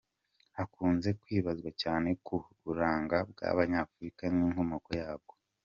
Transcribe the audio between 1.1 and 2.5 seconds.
kwibazwa cyane ku